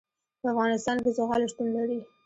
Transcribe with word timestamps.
په 0.41 0.45
افغانستان 0.53 0.97
کې 1.03 1.09
زغال 1.17 1.41
شتون 1.51 1.67
لري. 1.77 1.99